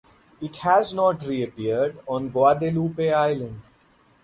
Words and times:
It 0.41 0.55
has 0.55 0.95
not 0.95 1.23
reappeared 1.27 1.99
on 2.07 2.29
Guadalupe 2.29 3.11
Island. 3.11 3.61